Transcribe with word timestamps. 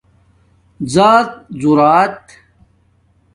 ذآتذݸرات 0.93 2.23